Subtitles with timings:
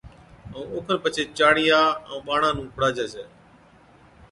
[0.53, 3.25] ائُون اوکن پڇي چاڙِيا ائُون ٻاڙان نُون کُڙاجَي ڇَي